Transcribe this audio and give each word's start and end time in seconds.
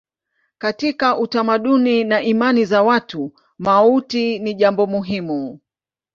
Katika 0.57 1.17
utamaduni 1.17 2.03
na 2.03 2.21
imani 2.21 2.65
za 2.65 2.83
watu 2.83 3.33
mauti 3.59 4.39
ni 4.39 4.53
jambo 4.53 4.87
muhimu. 4.87 5.59